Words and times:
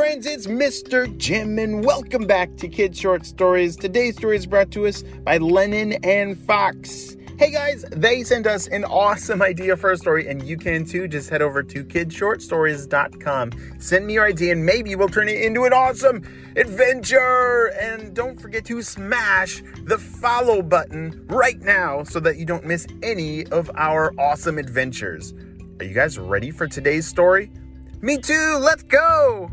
friends, 0.00 0.24
it's 0.24 0.46
Mr. 0.46 1.14
Jim, 1.18 1.58
and 1.58 1.84
welcome 1.84 2.26
back 2.26 2.56
to 2.56 2.66
Kids 2.66 2.98
Short 2.98 3.26
Stories. 3.26 3.76
Today's 3.76 4.16
story 4.16 4.34
is 4.34 4.46
brought 4.46 4.70
to 4.70 4.86
us 4.86 5.02
by 5.02 5.36
Lennon 5.36 5.92
and 6.02 6.38
Fox. 6.38 7.18
Hey 7.38 7.50
guys, 7.50 7.84
they 7.90 8.22
sent 8.22 8.46
us 8.46 8.66
an 8.68 8.86
awesome 8.86 9.42
idea 9.42 9.76
for 9.76 9.90
a 9.90 9.98
story, 9.98 10.26
and 10.26 10.42
you 10.42 10.56
can 10.56 10.86
too. 10.86 11.06
Just 11.06 11.28
head 11.28 11.42
over 11.42 11.62
to 11.64 11.84
kidshortstories.com. 11.84 13.50
Send 13.78 14.06
me 14.06 14.14
your 14.14 14.24
idea, 14.24 14.52
and 14.52 14.64
maybe 14.64 14.96
we'll 14.96 15.10
turn 15.10 15.28
it 15.28 15.42
into 15.42 15.64
an 15.64 15.74
awesome 15.74 16.22
adventure. 16.56 17.66
And 17.78 18.16
don't 18.16 18.40
forget 18.40 18.64
to 18.64 18.80
smash 18.80 19.62
the 19.84 19.98
follow 19.98 20.62
button 20.62 21.26
right 21.28 21.60
now 21.60 22.04
so 22.04 22.20
that 22.20 22.38
you 22.38 22.46
don't 22.46 22.64
miss 22.64 22.86
any 23.02 23.44
of 23.48 23.70
our 23.74 24.14
awesome 24.18 24.56
adventures. 24.56 25.34
Are 25.78 25.84
you 25.84 25.92
guys 25.92 26.18
ready 26.18 26.50
for 26.50 26.66
today's 26.66 27.06
story? 27.06 27.52
Me 28.00 28.16
too, 28.16 28.56
let's 28.62 28.82
go! 28.82 29.50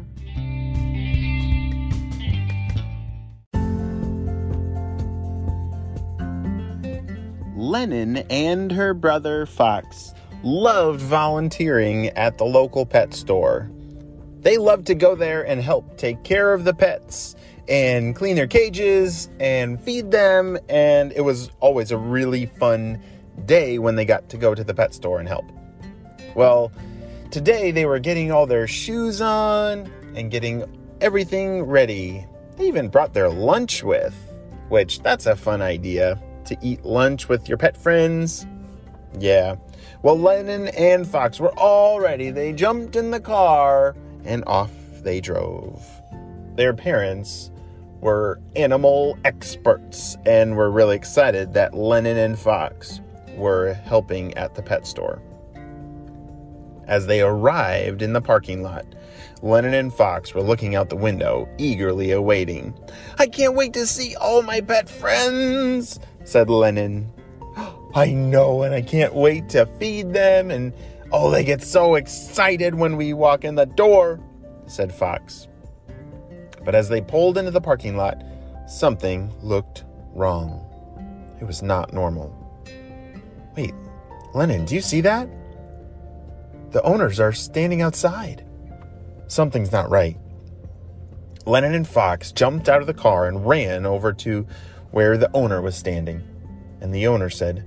Lennon 7.67 8.17
and 8.29 8.71
her 8.71 8.93
brother 8.93 9.45
Fox 9.45 10.13
loved 10.41 11.01
volunteering 11.01 12.07
at 12.11 12.37
the 12.37 12.45
local 12.45 12.85
pet 12.85 13.13
store. 13.13 13.69
They 14.39 14.57
loved 14.57 14.87
to 14.87 14.95
go 14.95 15.15
there 15.15 15.45
and 15.45 15.61
help 15.61 15.97
take 15.97 16.23
care 16.23 16.53
of 16.53 16.63
the 16.63 16.73
pets 16.73 17.35
and 17.67 18.15
clean 18.15 18.37
their 18.37 18.47
cages 18.47 19.29
and 19.41 19.77
feed 19.81 20.11
them, 20.11 20.57
and 20.69 21.11
it 21.11 21.19
was 21.19 21.51
always 21.59 21.91
a 21.91 21.97
really 21.97 22.45
fun 22.45 23.01
day 23.45 23.79
when 23.79 23.97
they 23.97 24.05
got 24.05 24.29
to 24.29 24.37
go 24.37 24.55
to 24.55 24.63
the 24.63 24.73
pet 24.73 24.93
store 24.93 25.19
and 25.19 25.27
help. 25.27 25.45
Well, 26.35 26.71
today 27.31 27.71
they 27.71 27.85
were 27.85 27.99
getting 27.99 28.31
all 28.31 28.47
their 28.47 28.67
shoes 28.67 29.19
on 29.19 29.91
and 30.15 30.31
getting 30.31 30.63
everything 31.01 31.63
ready. 31.63 32.25
They 32.55 32.67
even 32.69 32.87
brought 32.87 33.13
their 33.13 33.29
lunch 33.29 33.83
with, 33.83 34.15
which 34.69 35.01
that's 35.01 35.25
a 35.25 35.35
fun 35.35 35.61
idea 35.61 36.17
to 36.47 36.57
eat 36.61 36.83
lunch 36.83 37.29
with 37.29 37.47
your 37.47 37.57
pet 37.57 37.77
friends. 37.77 38.45
Yeah. 39.19 39.55
Well, 40.01 40.17
Lennon 40.17 40.67
and 40.69 41.07
Fox 41.07 41.39
were 41.39 41.53
all 41.57 41.99
ready. 41.99 42.29
They 42.29 42.53
jumped 42.53 42.95
in 42.95 43.11
the 43.11 43.19
car 43.19 43.95
and 44.25 44.43
off 44.45 44.71
they 45.01 45.21
drove. 45.21 45.85
Their 46.55 46.73
parents 46.73 47.51
were 48.01 48.39
animal 48.55 49.17
experts 49.25 50.17
and 50.25 50.55
were 50.55 50.69
really 50.69 50.95
excited 50.95 51.53
that 51.53 51.73
Lennon 51.73 52.17
and 52.17 52.37
Fox 52.37 53.01
were 53.35 53.73
helping 53.73 54.33
at 54.35 54.55
the 54.55 54.61
pet 54.61 54.85
store. 54.85 55.21
As 56.87 57.05
they 57.05 57.21
arrived 57.21 58.01
in 58.01 58.13
the 58.13 58.21
parking 58.21 58.63
lot, 58.63 58.85
Lennon 59.41 59.73
and 59.73 59.93
Fox 59.93 60.33
were 60.33 60.41
looking 60.41 60.75
out 60.75 60.89
the 60.89 60.95
window, 60.95 61.47
eagerly 61.57 62.11
awaiting. 62.11 62.73
I 63.19 63.27
can't 63.27 63.55
wait 63.55 63.73
to 63.73 63.85
see 63.85 64.15
all 64.15 64.41
my 64.41 64.61
pet 64.61 64.89
friends, 64.89 65.99
said 66.23 66.49
Lennon. 66.49 67.11
I 67.93 68.11
know, 68.11 68.63
and 68.63 68.73
I 68.73 68.81
can't 68.81 69.13
wait 69.13 69.49
to 69.49 69.65
feed 69.79 70.13
them, 70.13 70.49
and 70.49 70.73
oh, 71.11 71.29
they 71.29 71.43
get 71.43 71.61
so 71.61 71.95
excited 71.95 72.75
when 72.75 72.95
we 72.95 73.13
walk 73.13 73.43
in 73.43 73.55
the 73.55 73.65
door, 73.65 74.19
said 74.65 74.93
Fox. 74.93 75.47
But 76.63 76.75
as 76.75 76.89
they 76.89 77.01
pulled 77.01 77.37
into 77.37 77.51
the 77.51 77.61
parking 77.61 77.97
lot, 77.97 78.23
something 78.67 79.33
looked 79.41 79.85
wrong. 80.13 80.63
It 81.39 81.45
was 81.45 81.61
not 81.61 81.93
normal. 81.93 82.33
Wait, 83.55 83.73
Lennon, 84.33 84.65
do 84.65 84.75
you 84.75 84.81
see 84.81 85.01
that? 85.01 85.29
The 86.71 86.83
owners 86.83 87.19
are 87.19 87.33
standing 87.33 87.81
outside. 87.81 88.45
Something's 89.27 89.71
not 89.71 89.89
right. 89.89 90.17
Lennon 91.45 91.73
and 91.73 91.87
Fox 91.87 92.31
jumped 92.31 92.67
out 92.67 92.81
of 92.81 92.87
the 92.87 92.93
car 92.93 93.27
and 93.27 93.47
ran 93.47 93.85
over 93.85 94.11
to 94.13 94.45
where 94.91 95.17
the 95.17 95.31
owner 95.33 95.61
was 95.61 95.75
standing. 95.75 96.21
And 96.81 96.93
the 96.93 97.07
owner 97.07 97.29
said, 97.29 97.65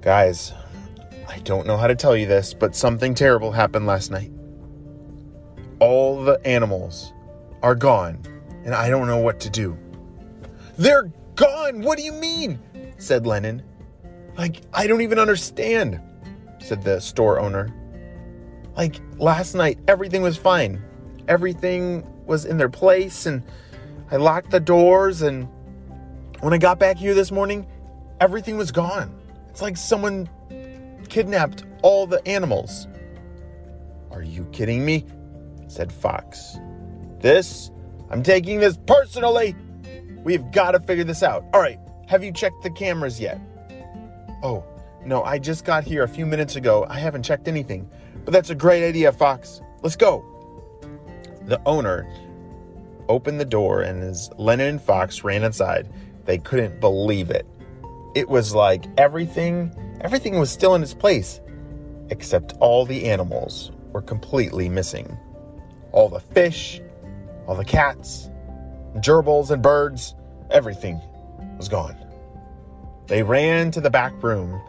Guys, 0.00 0.52
I 1.28 1.38
don't 1.40 1.66
know 1.66 1.76
how 1.76 1.88
to 1.88 1.96
tell 1.96 2.16
you 2.16 2.26
this, 2.26 2.54
but 2.54 2.76
something 2.76 3.14
terrible 3.14 3.50
happened 3.50 3.86
last 3.86 4.10
night. 4.10 4.30
All 5.80 6.22
the 6.22 6.40
animals 6.46 7.12
are 7.62 7.74
gone, 7.74 8.22
and 8.64 8.74
I 8.74 8.88
don't 8.88 9.08
know 9.08 9.18
what 9.18 9.40
to 9.40 9.50
do. 9.50 9.76
They're 10.78 11.10
gone! 11.34 11.82
What 11.82 11.98
do 11.98 12.04
you 12.04 12.12
mean? 12.12 12.60
said 12.98 13.26
Lennon. 13.26 13.62
Like, 14.38 14.62
I 14.72 14.86
don't 14.86 15.00
even 15.00 15.18
understand, 15.18 16.00
said 16.58 16.82
the 16.82 17.00
store 17.00 17.40
owner. 17.40 17.74
Like, 18.76 19.00
last 19.16 19.54
night, 19.54 19.78
everything 19.88 20.22
was 20.22 20.36
fine. 20.36 20.82
Everything 21.28 22.06
was 22.26 22.44
in 22.44 22.58
their 22.58 22.68
place, 22.68 23.26
and 23.26 23.42
I 24.10 24.16
locked 24.16 24.50
the 24.50 24.60
doors, 24.60 25.22
and 25.22 25.48
when 26.40 26.52
I 26.52 26.58
got 26.58 26.78
back 26.78 26.96
here 26.96 27.14
this 27.14 27.32
morning, 27.32 27.66
everything 28.20 28.58
was 28.58 28.70
gone. 28.70 29.14
It's 29.48 29.62
like 29.62 29.76
someone 29.76 30.28
kidnapped 31.08 31.64
all 31.82 32.06
the 32.06 32.26
animals. 32.28 32.86
Are 34.10 34.22
you 34.22 34.44
kidding 34.52 34.84
me? 34.84 35.06
said 35.68 35.90
Fox. 35.90 36.58
This, 37.20 37.70
I'm 38.10 38.22
taking 38.22 38.60
this 38.60 38.78
personally. 38.86 39.56
We've 40.22 40.50
got 40.52 40.72
to 40.72 40.80
figure 40.80 41.04
this 41.04 41.22
out. 41.22 41.44
All 41.52 41.60
right, 41.60 41.78
have 42.06 42.22
you 42.22 42.32
checked 42.32 42.62
the 42.62 42.70
cameras 42.70 43.18
yet? 43.20 43.40
Oh, 44.42 44.64
no, 45.04 45.22
I 45.22 45.38
just 45.38 45.64
got 45.64 45.84
here 45.84 46.02
a 46.02 46.08
few 46.08 46.26
minutes 46.26 46.56
ago. 46.56 46.86
I 46.88 46.98
haven't 46.98 47.22
checked 47.22 47.48
anything. 47.48 47.88
But 48.26 48.32
that's 48.32 48.50
a 48.50 48.56
great 48.56 48.84
idea, 48.86 49.12
Fox. 49.12 49.62
Let's 49.82 49.94
go. 49.94 50.24
The 51.42 51.62
owner 51.64 52.06
opened 53.08 53.38
the 53.38 53.44
door, 53.44 53.82
and 53.82 54.02
as 54.02 54.28
Lennon 54.36 54.66
and 54.66 54.82
Fox 54.82 55.22
ran 55.22 55.44
inside, 55.44 55.88
they 56.24 56.38
couldn't 56.38 56.80
believe 56.80 57.30
it. 57.30 57.46
It 58.16 58.28
was 58.28 58.52
like 58.52 58.84
everything, 58.98 59.72
everything 60.00 60.40
was 60.40 60.50
still 60.50 60.74
in 60.74 60.82
its 60.82 60.92
place, 60.92 61.40
except 62.10 62.54
all 62.58 62.84
the 62.84 63.04
animals 63.04 63.70
were 63.92 64.02
completely 64.02 64.68
missing. 64.68 65.16
All 65.92 66.08
the 66.08 66.18
fish, 66.18 66.80
all 67.46 67.54
the 67.54 67.64
cats, 67.64 68.28
gerbils 68.96 69.52
and 69.52 69.62
birds, 69.62 70.16
everything 70.50 71.00
was 71.56 71.68
gone. 71.68 71.96
They 73.06 73.22
ran 73.22 73.70
to 73.70 73.80
the 73.80 73.90
back 73.90 74.20
room 74.20 74.60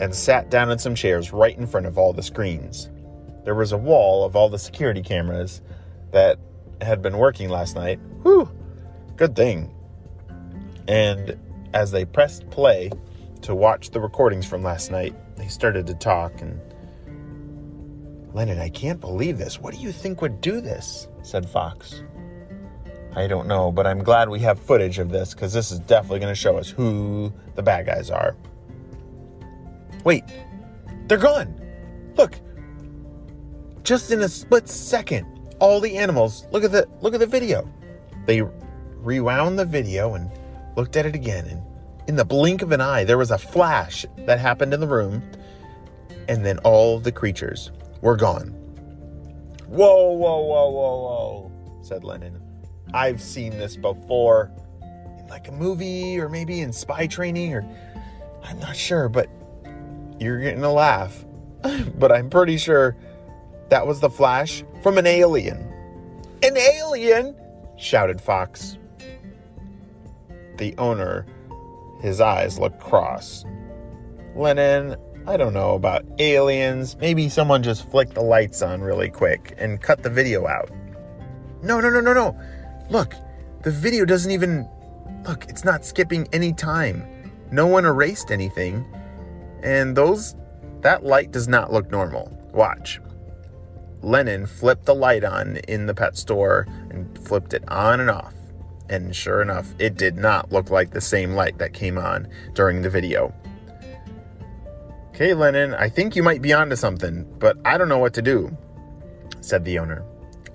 and 0.00 0.14
sat 0.14 0.50
down 0.50 0.70
in 0.70 0.78
some 0.78 0.94
chairs 0.94 1.32
right 1.32 1.56
in 1.56 1.66
front 1.66 1.86
of 1.86 1.98
all 1.98 2.12
the 2.12 2.22
screens. 2.22 2.90
There 3.44 3.54
was 3.54 3.72
a 3.72 3.78
wall 3.78 4.24
of 4.24 4.34
all 4.34 4.48
the 4.48 4.58
security 4.58 5.02
cameras 5.02 5.60
that 6.10 6.38
had 6.80 7.02
been 7.02 7.18
working 7.18 7.50
last 7.50 7.76
night. 7.76 8.00
Whew, 8.22 8.50
good 9.16 9.36
thing. 9.36 9.72
And 10.88 11.38
as 11.74 11.90
they 11.90 12.04
pressed 12.04 12.48
play 12.50 12.90
to 13.42 13.54
watch 13.54 13.90
the 13.90 14.00
recordings 14.00 14.46
from 14.46 14.62
last 14.62 14.90
night, 14.90 15.14
they 15.36 15.46
started 15.46 15.86
to 15.86 15.94
talk 15.94 16.40
and 16.40 16.58
Lennon, 18.32 18.60
I 18.60 18.68
can't 18.68 19.00
believe 19.00 19.38
this. 19.38 19.58
What 19.58 19.74
do 19.74 19.80
you 19.80 19.90
think 19.90 20.22
would 20.22 20.40
do 20.40 20.60
this? 20.60 21.08
said 21.22 21.48
Fox. 21.48 22.02
I 23.16 23.26
don't 23.26 23.48
know, 23.48 23.72
but 23.72 23.88
I'm 23.88 24.04
glad 24.04 24.28
we 24.28 24.38
have 24.40 24.58
footage 24.58 25.00
of 25.00 25.10
this 25.10 25.34
because 25.34 25.52
this 25.52 25.72
is 25.72 25.80
definitely 25.80 26.20
going 26.20 26.32
to 26.32 26.40
show 26.40 26.56
us 26.56 26.70
who 26.70 27.32
the 27.56 27.62
bad 27.62 27.86
guys 27.86 28.08
are. 28.08 28.36
Wait, 30.04 30.24
they're 31.06 31.18
gone. 31.18 31.60
Look. 32.16 32.34
Just 33.82 34.10
in 34.10 34.20
a 34.20 34.28
split 34.28 34.68
second, 34.68 35.26
all 35.58 35.80
the 35.80 35.96
animals, 35.96 36.46
look 36.52 36.64
at 36.64 36.72
the 36.72 36.86
look 37.00 37.14
at 37.14 37.20
the 37.20 37.26
video. 37.26 37.68
They 38.26 38.42
rewound 38.96 39.58
the 39.58 39.64
video 39.64 40.14
and 40.14 40.30
looked 40.76 40.96
at 40.96 41.06
it 41.06 41.14
again 41.14 41.46
and 41.46 41.62
in 42.06 42.16
the 42.16 42.24
blink 42.24 42.62
of 42.62 42.72
an 42.72 42.80
eye 42.80 43.04
there 43.04 43.18
was 43.18 43.30
a 43.30 43.38
flash 43.38 44.04
that 44.18 44.38
happened 44.38 44.74
in 44.74 44.80
the 44.80 44.86
room 44.86 45.22
and 46.28 46.44
then 46.44 46.58
all 46.58 46.98
the 47.00 47.12
creatures 47.12 47.70
were 48.02 48.16
gone. 48.16 48.48
Whoa, 49.66 50.12
whoa, 50.12 50.40
whoa, 50.40 50.70
whoa, 50.70 51.50
whoa, 51.50 51.52
said 51.82 52.04
Lennon. 52.04 52.40
I've 52.92 53.20
seen 53.20 53.50
this 53.52 53.76
before 53.76 54.50
in 55.18 55.26
like 55.28 55.48
a 55.48 55.52
movie 55.52 56.18
or 56.18 56.28
maybe 56.28 56.60
in 56.60 56.72
spy 56.72 57.06
training 57.06 57.54
or 57.54 57.64
I'm 58.42 58.58
not 58.58 58.76
sure, 58.76 59.08
but 59.08 59.28
you're 60.20 60.40
getting 60.40 60.62
a 60.62 60.72
laugh. 60.72 61.24
but 61.98 62.12
I'm 62.12 62.30
pretty 62.30 62.56
sure 62.56 62.96
that 63.70 63.86
was 63.86 64.00
the 64.00 64.10
flash 64.10 64.62
from 64.82 64.98
an 64.98 65.06
alien. 65.06 65.58
An 66.42 66.56
alien? 66.56 67.36
shouted 67.76 68.20
Fox. 68.20 68.78
The 70.58 70.74
owner, 70.76 71.26
his 72.02 72.20
eyes 72.20 72.58
looked 72.58 72.80
cross. 72.80 73.44
Lennon, 74.36 74.96
I 75.26 75.36
don't 75.36 75.52
know 75.52 75.74
about 75.74 76.04
aliens. 76.18 76.96
Maybe 76.96 77.28
someone 77.28 77.62
just 77.62 77.90
flicked 77.90 78.14
the 78.14 78.22
lights 78.22 78.62
on 78.62 78.80
really 78.80 79.10
quick 79.10 79.54
and 79.58 79.80
cut 79.80 80.02
the 80.02 80.10
video 80.10 80.46
out. 80.46 80.70
No, 81.62 81.80
no, 81.80 81.90
no, 81.90 82.00
no, 82.00 82.12
no. 82.12 82.40
Look, 82.88 83.14
the 83.62 83.70
video 83.70 84.04
doesn't 84.04 84.30
even. 84.30 84.68
Look, 85.26 85.46
it's 85.48 85.64
not 85.64 85.84
skipping 85.84 86.26
any 86.32 86.52
time. 86.52 87.06
No 87.50 87.66
one 87.66 87.84
erased 87.84 88.30
anything. 88.30 88.86
And 89.62 89.96
those. 89.96 90.36
That 90.80 91.04
light 91.04 91.30
does 91.30 91.46
not 91.46 91.72
look 91.72 91.90
normal. 91.90 92.36
Watch. 92.52 93.00
Lennon 94.02 94.46
flipped 94.46 94.86
the 94.86 94.94
light 94.94 95.24
on 95.24 95.58
in 95.68 95.86
the 95.86 95.94
pet 95.94 96.16
store 96.16 96.66
and 96.90 97.18
flipped 97.18 97.52
it 97.52 97.62
on 97.68 98.00
and 98.00 98.10
off. 98.10 98.32
And 98.88 99.14
sure 99.14 99.42
enough, 99.42 99.74
it 99.78 99.96
did 99.96 100.16
not 100.16 100.50
look 100.50 100.70
like 100.70 100.90
the 100.90 101.00
same 101.00 101.32
light 101.32 101.58
that 101.58 101.74
came 101.74 101.98
on 101.98 102.28
during 102.54 102.82
the 102.82 102.90
video. 102.90 103.32
Okay, 105.10 105.34
Lennon, 105.34 105.74
I 105.74 105.90
think 105.90 106.16
you 106.16 106.22
might 106.22 106.40
be 106.40 106.54
onto 106.54 106.76
something, 106.76 107.26
but 107.38 107.58
I 107.64 107.76
don't 107.76 107.90
know 107.90 107.98
what 107.98 108.14
to 108.14 108.22
do, 108.22 108.56
said 109.42 109.64
the 109.64 109.78
owner. 109.78 110.02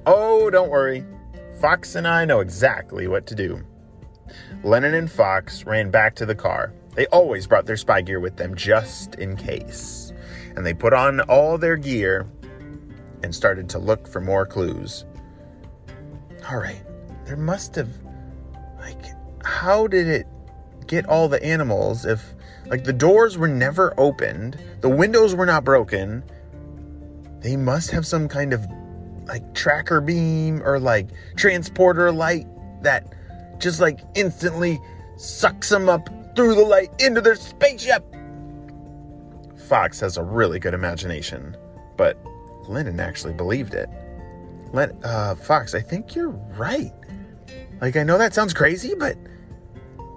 Oh, 0.08 0.50
don't 0.50 0.70
worry. 0.70 1.06
Fox 1.62 1.96
and 1.96 2.08
I 2.08 2.26
know 2.26 2.40
exactly 2.40 3.08
what 3.08 3.28
to 3.28 3.36
do. 3.36 3.64
Lennon 4.64 4.96
and 4.96 5.10
Fox 5.10 5.66
ran 5.66 5.92
back 5.92 6.16
to 6.16 6.26
the 6.26 6.36
car. 6.36 6.74
They 6.96 7.06
always 7.08 7.46
brought 7.46 7.66
their 7.66 7.78
spy 7.78 8.02
gear 8.02 8.20
with 8.20 8.38
them 8.38 8.56
just 8.56 9.16
in 9.16 9.36
case. 9.36 10.14
And 10.56 10.66
they 10.66 10.74
put 10.74 10.94
on 10.94 11.20
all 11.22 11.58
their 11.58 11.76
gear 11.76 12.26
and 13.22 13.36
started 13.36 13.70
to 13.70 13.80
look 13.80 14.08
for 14.08 14.22
more 14.22 14.46
clues. 14.46 15.06
All 16.50 16.58
right, 16.58 16.82
there 17.26 17.38
must 17.38 17.76
have. 17.76 17.90
Like, 18.80 19.04
how 19.44 19.88
did 19.88 20.08
it 20.08 20.28
get 20.88 21.06
all 21.08 21.28
the 21.28 21.44
animals 21.44 22.06
if. 22.06 22.34
Like, 22.68 22.84
the 22.84 22.94
doors 22.94 23.38
were 23.38 23.48
never 23.48 23.94
opened, 24.00 24.60
the 24.82 24.90
windows 24.90 25.36
were 25.36 25.46
not 25.46 25.64
broken. 25.64 26.24
They 27.42 27.56
must 27.56 27.92
have 27.92 28.08
some 28.08 28.28
kind 28.28 28.54
of 28.54 28.66
like 29.28 29.54
tracker 29.54 30.02
beam 30.02 30.64
or 30.64 30.80
like 30.80 31.10
transporter 31.36 32.12
light 32.12 32.48
that 32.82 33.14
just 33.60 33.80
like 33.80 34.00
instantly 34.16 34.80
sucks 35.18 35.70
them 35.70 35.90
up 35.90 36.10
through 36.36 36.56
the 36.56 36.62
light 36.62 36.92
into 37.00 37.22
their 37.22 37.36
spaceship. 37.36 38.04
Fox 39.68 40.00
has 40.00 40.18
a 40.18 40.24
really 40.24 40.60
good 40.60 40.74
imagination, 40.74 41.56
but 41.98 42.18
Lennon 42.68 43.00
actually 43.00 43.34
believed 43.34 43.74
it. 43.74 43.90
Len, 44.74 44.98
uh, 45.04 45.36
Fox, 45.36 45.74
I 45.74 45.82
think 45.82 46.16
you're 46.16 46.30
right. 46.30 46.94
Like, 47.82 47.96
I 47.96 48.04
know 48.04 48.18
that 48.18 48.34
sounds 48.34 48.54
crazy, 48.54 48.94
but 48.98 49.18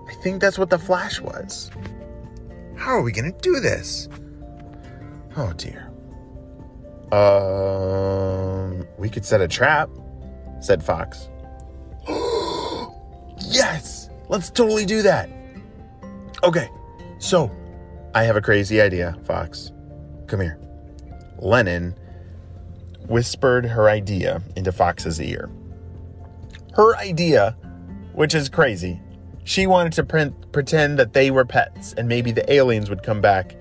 I 0.09 0.15
think 0.23 0.41
that's 0.41 0.59
what 0.59 0.71
the 0.71 0.79
flash 0.79 1.21
was. 1.21 1.71
How 2.77 2.93
are 2.93 3.03
we 3.03 3.13
gonna 3.13 3.33
do 3.33 3.61
this? 3.61 4.09
Oh 5.37 5.53
dear. 5.55 5.85
Um, 7.13 8.87
we 8.99 9.09
could 9.09 9.25
set 9.25 9.41
a 9.41 9.49
trap, 9.49 9.89
said 10.61 10.83
Fox. 10.83 11.29
yes! 13.39 14.11
Let's 14.29 14.51
totally 14.51 14.85
do 14.85 15.03
that. 15.03 15.31
Okay, 16.43 16.69
so 17.19 17.51
I 18.15 18.25
have 18.25 18.37
a 18.37 18.41
crazy 18.41 18.81
idea, 18.81 19.17
Fox. 19.25 19.73
Come 20.27 20.41
here. 20.41 20.59
Lennon 21.39 21.97
whispered 23.07 23.65
her 23.67 23.89
idea 23.89 24.43
into 24.57 24.71
Fox's 24.73 25.21
ear. 25.21 25.51
Her 26.75 26.97
idea, 26.97 27.57
which 28.13 28.35
is 28.35 28.49
crazy, 28.49 29.01
she 29.45 29.67
wanted 29.67 29.93
to 29.95 30.05
pre- 30.05 30.33
pretend 30.53 30.99
that 30.99 31.13
they 31.13 31.31
were 31.31 31.45
pets 31.45 31.95
and 31.95 32.07
maybe 32.07 32.33
the 32.33 32.51
aliens 32.53 32.91
would 32.91 33.03
come 33.03 33.21
back 33.21 33.57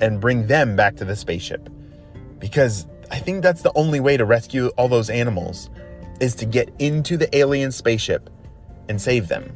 and 0.00 0.20
bring 0.20 0.46
them 0.46 0.74
back 0.74 0.96
to 0.96 1.04
the 1.04 1.14
spaceship. 1.14 1.68
Because 2.38 2.86
I 3.10 3.18
think 3.18 3.42
that's 3.42 3.62
the 3.62 3.72
only 3.74 4.00
way 4.00 4.16
to 4.16 4.24
rescue 4.24 4.68
all 4.78 4.88
those 4.88 5.10
animals 5.10 5.70
is 6.20 6.34
to 6.36 6.46
get 6.46 6.72
into 6.78 7.16
the 7.16 7.34
alien 7.36 7.70
spaceship 7.70 8.30
and 8.88 9.00
save 9.00 9.28
them. 9.28 9.52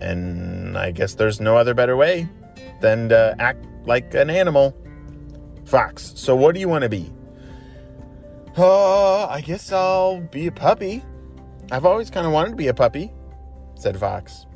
And 0.00 0.61
I 0.76 0.90
guess 0.90 1.14
there's 1.14 1.40
no 1.40 1.56
other 1.56 1.74
better 1.74 1.96
way 1.96 2.28
than 2.80 3.08
to 3.10 3.34
act 3.38 3.64
like 3.84 4.14
an 4.14 4.30
animal. 4.30 4.76
Fox, 5.64 6.12
so 6.16 6.34
what 6.36 6.54
do 6.54 6.60
you 6.60 6.68
want 6.68 6.82
to 6.82 6.88
be? 6.88 7.12
Uh, 8.56 9.26
I 9.26 9.40
guess 9.40 9.72
I'll 9.72 10.20
be 10.20 10.46
a 10.46 10.52
puppy. 10.52 11.02
I've 11.70 11.86
always 11.86 12.10
kind 12.10 12.26
of 12.26 12.32
wanted 12.32 12.50
to 12.50 12.56
be 12.56 12.68
a 12.68 12.74
puppy, 12.74 13.10
said 13.76 13.98
Fox. 13.98 14.46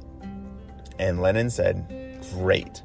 And 0.99 1.23
Lennon 1.23 1.49
said, 1.49 2.21
Great. 2.35 2.83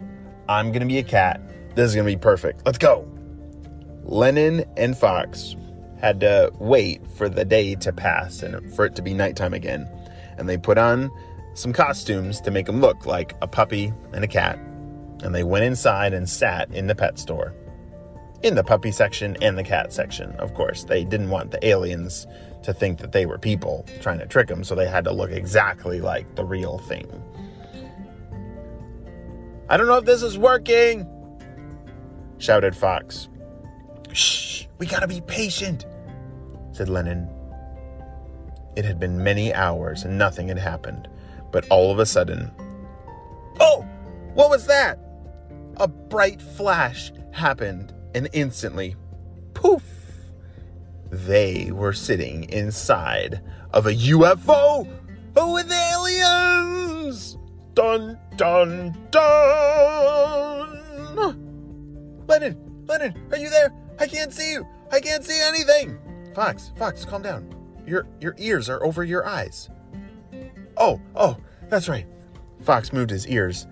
I'm 0.48 0.72
going 0.72 0.81
to 0.81 0.88
be 0.88 1.00
a 1.00 1.04
cat. 1.04 1.42
This 1.75 1.89
is 1.89 1.95
going 1.95 2.06
to 2.06 2.12
be 2.12 2.19
perfect. 2.19 2.66
Let's 2.66 2.77
go. 2.77 3.07
Lennon 4.04 4.66
and 4.77 4.98
Fox 4.98 5.56
had 6.00 6.19
to 6.22 6.51
wait 6.60 7.06
for 7.16 7.30
the 7.30 7.45
day 7.45 7.75
to 7.75 7.94
pass 7.94 8.42
and 8.42 8.74
for 8.75 8.86
it 8.86 8.95
to 8.95 9.01
be 9.01 9.13
nighttime 9.13 9.54
again. 9.54 9.89
And 10.38 10.50
they 10.50 10.57
put 10.57 10.77
on 10.77 11.12
some 11.53 11.74
costumes 11.74 12.42
to 12.42 12.51
make 12.51 12.65
them 12.65 12.81
look 12.81 13.06
like 13.06 13.36
a 13.42 13.48
puppy 13.48 13.94
and 14.13 14.24
a 14.24 14.27
cat. 14.27 14.57
And 15.24 15.36
they 15.36 15.44
went 15.44 15.65
inside 15.65 16.13
and 16.13 16.27
sat 16.27 16.74
in 16.74 16.88
the 16.88 16.95
pet 16.95 17.19
store 17.19 17.53
in 18.44 18.56
the 18.56 18.63
puppy 18.63 18.92
section 18.92 19.38
and 19.42 19.57
the 19.57 19.63
cat 19.63 19.94
section, 19.94 20.31
of 20.38 20.53
course. 20.53 20.83
They 20.83 21.03
didn't 21.03 21.30
want 21.30 21.51
the 21.51 21.65
aliens 21.65 22.25
to 22.63 22.74
think 22.74 23.00
that 23.00 23.12
they 23.12 23.25
were 23.25 23.38
people 23.38 23.86
trying 24.01 24.19
to 24.19 24.25
trick 24.25 24.48
them, 24.48 24.63
so 24.63 24.75
they 24.75 24.88
had 24.88 25.03
to 25.06 25.12
look 25.12 25.31
exactly 25.31 26.01
like 26.01 26.36
the 26.36 26.44
real 26.44 26.80
thing. 26.80 27.07
I 29.69 29.77
don't 29.77 29.88
know 29.88 29.98
if 29.98 30.06
this 30.06 30.21
is 30.21 30.38
working, 30.38 31.07
shouted 32.39 32.75
Fox. 32.75 33.30
Shh, 34.12 34.65
we 34.80 34.86
gotta 34.86 35.07
be 35.07 35.21
patient, 35.21 35.86
said 36.71 36.89
Lennon. 36.89 37.30
It 38.75 38.86
had 38.86 39.00
been 39.00 39.24
many 39.24 39.53
hours 39.53 40.03
and 40.03 40.18
nothing 40.18 40.48
had 40.48 40.57
happened, 40.57 41.07
but 41.51 41.68
all 41.69 41.92
of 41.92 42.00
a 42.00 42.06
sudden, 42.06 42.51
oh, 43.59 43.86
what 44.33 44.50
was 44.50 44.65
that? 44.68 45.00
A 45.77 45.88
bright 45.88 46.42
flash 46.42 47.12
happened 47.31 47.94
and 48.13 48.30
instantly, 48.33 48.95
poof, 49.53 49.83
they 51.09 51.71
were 51.71 51.94
sitting 51.94 52.45
inside 52.50 53.42
of 53.74 53.86
a 53.86 53.94
UFO 53.94 54.88
with 55.36 55.71
aliens! 55.71 57.38
Dun 57.74 58.18
dun 58.36 58.98
dun! 59.12 60.81
Lennon, 62.27 62.86
Lennon, 62.88 63.27
are 63.31 63.38
you 63.38 63.50
there? 63.50 63.74
I 64.00 64.07
can't 64.07 64.31
see 64.33 64.53
you. 64.53 64.65
I 64.92 65.00
can't 65.00 65.24
see 65.24 65.39
anything. 65.42 65.98
Fox, 66.33 66.71
Fox, 66.77 67.03
calm 67.06 67.21
down. 67.21 67.53
Your 67.86 68.07
your 68.19 68.36
ears 68.38 68.69
are 68.69 68.83
over 68.83 69.03
your 69.03 69.25
eyes. 69.25 69.69
Oh, 70.83 71.00
oh, 71.16 71.38
that's 71.69 71.88
right. 71.88 72.07
Fox 72.63 72.92
moved 72.92 73.12
his 73.12 73.28
ears 73.28 73.68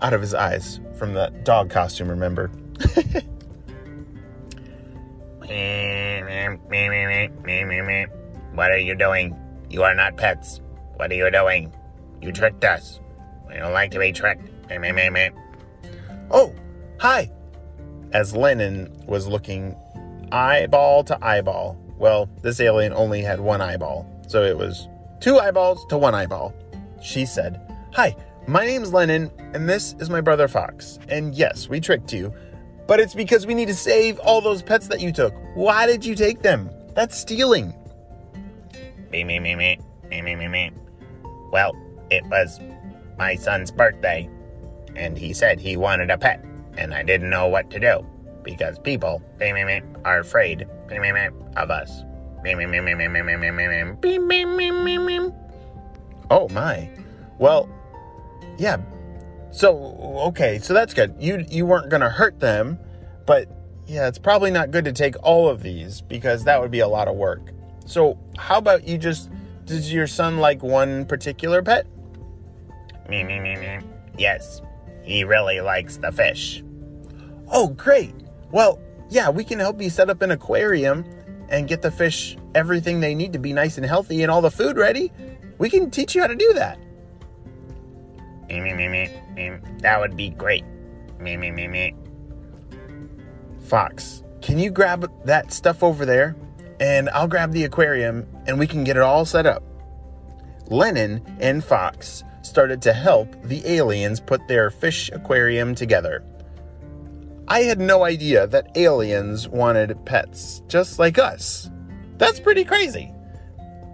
out 0.00 0.14
of 0.14 0.22
his 0.22 0.32
eyes 0.32 0.80
from 0.98 1.12
the 1.12 1.28
dog 1.42 1.68
costume, 1.68 2.08
remember? 2.08 2.50
What 8.54 8.70
are 8.70 8.78
you 8.78 8.94
doing? 8.94 9.36
You 9.68 9.82
are 9.82 9.94
not 9.94 10.16
pets. 10.16 10.62
What 10.96 11.12
are 11.12 11.14
you 11.14 11.30
doing? 11.30 11.70
You 12.22 12.32
tricked 12.32 12.64
us. 12.64 12.98
We 13.46 13.56
don't 13.56 13.74
like 13.74 13.90
to 13.90 13.98
be 13.98 14.10
tricked. 14.12 14.48
Oh, 16.30 16.54
hi. 16.98 17.30
As 18.12 18.34
Lennon 18.34 18.90
was 19.06 19.26
looking 19.26 19.76
eyeball 20.32 21.04
to 21.04 21.22
eyeball, 21.22 21.78
well, 21.98 22.30
this 22.40 22.58
alien 22.58 22.94
only 22.94 23.20
had 23.20 23.38
one 23.40 23.60
eyeball, 23.60 24.10
so 24.28 24.42
it 24.42 24.56
was 24.56 24.88
two 25.20 25.38
eyeballs 25.38 25.84
to 25.86 25.96
one 25.96 26.14
eyeball. 26.14 26.54
She 27.04 27.26
said, 27.26 27.60
Hi, 27.92 28.16
my 28.46 28.64
name's 28.64 28.92
Lennon, 28.92 29.30
and 29.52 29.68
this 29.68 29.94
is 30.00 30.08
my 30.08 30.22
brother 30.22 30.48
Fox. 30.48 30.98
And 31.08 31.34
yes, 31.34 31.68
we 31.68 31.78
tricked 31.78 32.14
you, 32.14 32.32
but 32.86 32.98
it's 32.98 33.14
because 33.14 33.46
we 33.46 33.54
need 33.54 33.68
to 33.68 33.74
save 33.74 34.18
all 34.20 34.40
those 34.40 34.62
pets 34.62 34.88
that 34.88 35.02
you 35.02 35.12
took. 35.12 35.34
Why 35.54 35.86
did 35.86 36.04
you 36.04 36.14
take 36.14 36.40
them? 36.40 36.70
That's 36.94 37.18
stealing. 37.18 37.74
Me, 39.12 39.22
me, 39.22 39.38
me, 39.38 39.54
me, 39.54 39.78
me, 40.08 40.22
me, 40.22 40.34
me, 40.34 40.48
me. 40.48 40.70
Well, 41.52 41.76
it 42.10 42.24
was 42.26 42.58
my 43.18 43.34
son's 43.34 43.70
birthday, 43.70 44.28
and 44.96 45.18
he 45.18 45.34
said 45.34 45.60
he 45.60 45.76
wanted 45.76 46.10
a 46.10 46.16
pet, 46.16 46.42
and 46.78 46.94
I 46.94 47.02
didn't 47.02 47.28
know 47.28 47.48
what 47.48 47.70
to 47.70 47.78
do 47.78 48.04
because 48.42 48.78
people 48.78 49.22
me, 49.38 49.52
me, 49.52 49.64
me, 49.64 49.82
are 50.06 50.20
afraid 50.20 50.66
of 50.90 51.70
us. 51.70 52.02
Oh 56.30 56.48
my. 56.48 56.90
Well, 57.38 57.68
yeah. 58.58 58.78
So 59.50 59.76
okay, 60.28 60.58
so 60.58 60.74
that's 60.74 60.94
good. 60.94 61.14
You 61.18 61.44
you 61.48 61.66
weren't 61.66 61.90
gonna 61.90 62.10
hurt 62.10 62.40
them, 62.40 62.78
but 63.26 63.48
yeah, 63.86 64.08
it's 64.08 64.18
probably 64.18 64.50
not 64.50 64.70
good 64.70 64.84
to 64.86 64.92
take 64.92 65.14
all 65.22 65.48
of 65.48 65.62
these 65.62 66.00
because 66.00 66.44
that 66.44 66.60
would 66.60 66.70
be 66.70 66.80
a 66.80 66.88
lot 66.88 67.08
of 67.08 67.16
work. 67.16 67.52
So 67.86 68.18
how 68.36 68.58
about 68.58 68.88
you 68.88 68.98
just 68.98 69.30
does 69.64 69.92
your 69.92 70.06
son 70.06 70.38
like 70.38 70.62
one 70.62 71.06
particular 71.06 71.62
pet? 71.62 71.86
Me, 73.08 73.22
me, 73.22 73.38
me, 73.38 73.56
me. 73.56 73.78
Yes, 74.16 74.62
he 75.02 75.24
really 75.24 75.60
likes 75.60 75.98
the 75.98 76.10
fish. 76.10 76.62
Oh, 77.48 77.68
great. 77.68 78.14
Well, 78.50 78.80
yeah, 79.10 79.28
we 79.28 79.44
can 79.44 79.58
help 79.58 79.80
you 79.80 79.90
set 79.90 80.08
up 80.08 80.22
an 80.22 80.30
aquarium 80.30 81.04
and 81.48 81.68
get 81.68 81.82
the 81.82 81.90
fish 81.90 82.36
everything 82.54 83.00
they 83.00 83.14
need 83.14 83.32
to 83.34 83.38
be 83.38 83.52
nice 83.52 83.76
and 83.76 83.84
healthy 83.84 84.22
and 84.22 84.30
all 84.30 84.40
the 84.40 84.50
food 84.50 84.76
ready. 84.76 85.12
We 85.58 85.70
can 85.70 85.90
teach 85.90 86.14
you 86.14 86.20
how 86.20 86.26
to 86.26 86.36
do 86.36 86.52
that. 86.54 86.78
That 89.80 90.00
would 90.00 90.16
be 90.16 90.30
great. 90.30 90.64
Fox, 93.60 94.22
can 94.42 94.58
you 94.58 94.70
grab 94.70 95.10
that 95.24 95.52
stuff 95.52 95.82
over 95.82 96.04
there 96.04 96.36
and 96.80 97.08
I'll 97.10 97.28
grab 97.28 97.52
the 97.52 97.64
aquarium 97.64 98.26
and 98.46 98.58
we 98.58 98.66
can 98.66 98.84
get 98.84 98.96
it 98.96 99.02
all 99.02 99.24
set 99.24 99.46
up. 99.46 99.62
Lennon 100.68 101.22
and 101.40 101.62
Fox 101.62 102.24
started 102.42 102.82
to 102.82 102.92
help 102.92 103.34
the 103.44 103.66
aliens 103.66 104.20
put 104.20 104.46
their 104.48 104.70
fish 104.70 105.10
aquarium 105.12 105.74
together. 105.74 106.24
I 107.48 107.60
had 107.60 107.78
no 107.78 108.04
idea 108.04 108.46
that 108.48 108.76
aliens 108.76 109.48
wanted 109.48 110.02
pets 110.04 110.62
just 110.68 110.98
like 110.98 111.18
us. 111.18 111.70
That's 112.16 112.40
pretty 112.40 112.64
crazy. 112.64 113.12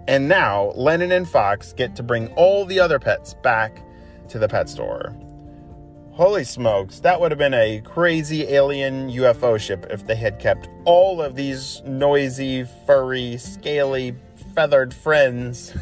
And 0.07 0.27
now 0.27 0.71
Lennon 0.75 1.11
and 1.11 1.27
Fox 1.27 1.73
get 1.73 1.95
to 1.95 2.03
bring 2.03 2.27
all 2.33 2.65
the 2.65 2.79
other 2.79 2.99
pets 2.99 3.33
back 3.35 3.83
to 4.29 4.39
the 4.39 4.47
pet 4.47 4.69
store. 4.69 5.15
Holy 6.13 6.43
smokes, 6.43 6.99
that 6.99 7.21
would 7.21 7.31
have 7.31 7.37
been 7.37 7.53
a 7.53 7.81
crazy 7.81 8.43
alien 8.49 9.09
UFO 9.09 9.59
ship 9.59 9.85
if 9.89 10.05
they 10.05 10.15
had 10.15 10.39
kept 10.39 10.67
all 10.83 11.21
of 11.21 11.35
these 11.35 11.81
noisy, 11.85 12.65
furry, 12.85 13.37
scaly, 13.37 14.15
feathered 14.53 14.93
friends. 14.93 15.73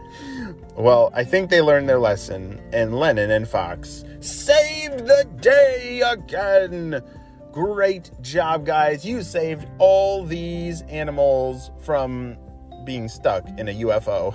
well, 0.76 1.10
I 1.14 1.24
think 1.24 1.50
they 1.50 1.60
learned 1.60 1.88
their 1.88 1.98
lesson, 1.98 2.60
and 2.72 2.98
Lennon 2.98 3.30
and 3.32 3.46
Fox 3.46 4.04
saved 4.20 5.00
the 5.00 5.26
day 5.40 6.00
again. 6.00 7.02
Great 7.52 8.10
job, 8.22 8.64
guys. 8.66 9.04
You 9.04 9.22
saved 9.22 9.66
all 9.78 10.24
these 10.24 10.82
animals 10.82 11.70
from 11.82 12.36
being 12.86 13.08
stuck 13.08 13.46
in 13.58 13.68
a 13.68 13.74
UFO. 13.74 14.34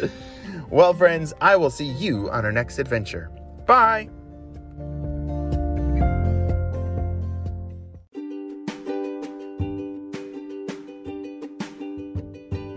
well, 0.70 0.92
friends, 0.94 1.32
I 1.40 1.54
will 1.54 1.70
see 1.70 1.84
you 1.84 2.28
on 2.30 2.44
our 2.44 2.50
next 2.50 2.80
adventure. 2.80 3.30
Bye. 3.66 4.08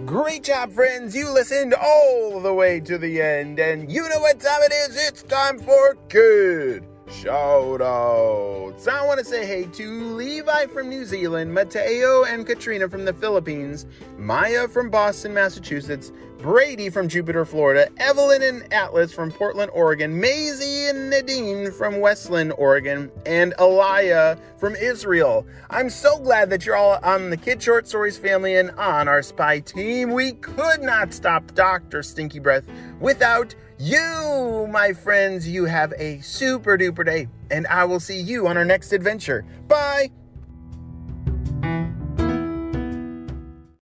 Great 0.06 0.44
job, 0.44 0.74
friends. 0.74 1.16
You 1.16 1.32
listened 1.32 1.74
all 1.74 2.42
the 2.42 2.54
way 2.54 2.82
to 2.82 2.98
the 2.98 3.22
end, 3.22 3.60
and 3.60 3.90
you 3.90 4.08
know 4.10 4.20
what 4.20 4.42
time 4.42 4.62
it 4.64 4.74
is. 4.74 5.08
It's 5.08 5.24
time 5.24 5.58
for 5.58 5.98
good 6.10 6.91
shout 7.12 7.82
outs. 7.82 8.88
I 8.88 9.06
want 9.06 9.20
to 9.20 9.26
say 9.26 9.46
hey 9.46 9.66
to 9.66 10.16
Levi 10.16 10.68
from 10.68 10.90
New 10.90 11.04
Zealand, 11.04 11.54
Mateo 11.54 12.24
and 12.24 12.46
Katrina 12.46 12.88
from 12.88 13.04
the 13.04 13.14
Philippines, 13.14 13.86
Maya 14.18 14.68
from 14.68 14.90
Boston, 14.90 15.34
Massachusetts, 15.34 16.14
Brady 16.38 16.90
from 16.90 17.08
Jupiter, 17.08 17.46
Florida, 17.46 17.90
Evelyn 17.98 18.42
and 18.42 18.74
Atlas 18.74 19.14
from 19.14 19.32
Portland, 19.32 19.72
Oregon, 19.74 20.20
Maisie 20.20 20.88
and 20.88 21.10
Nadine 21.10 21.72
from 21.72 22.00
West 22.00 22.30
Linn, 22.30 22.52
Oregon, 22.52 23.12
and 23.26 23.54
Elia 23.60 24.40
from 24.58 24.76
Israel. 24.76 25.46
I'm 25.70 25.90
so 25.90 26.18
glad 26.18 26.50
that 26.50 26.66
you're 26.66 26.78
all 26.78 26.98
on 27.04 27.30
the 27.30 27.38
Kid 27.38 27.62
Short 27.62 27.88
Stories 27.88 28.18
family 28.18 28.56
and 28.56 28.72
on 28.72 29.08
our 29.08 29.22
spy 29.22 29.60
team. 29.60 30.12
We 30.12 30.32
could 30.34 30.82
not 30.82 31.14
stop 31.14 31.54
Dr. 31.54 32.02
Stinky 32.04 32.40
Breath 32.40 32.66
without 33.00 33.54
you, 33.82 34.68
my 34.70 34.94
friends. 34.94 35.48
You 35.48 35.66
have 35.66 35.94
a 35.98 36.22
super 36.22 36.78
duper 36.78 37.06
day, 37.06 37.28
and 37.50 37.66
I 37.68 37.86
will 37.86 38.00
see 38.00 38.20
you 38.20 38.48
on 38.48 38.58
our 38.58 38.66
next 38.66 38.94
adventure. 38.94 39.44
Bye. 39.68 40.12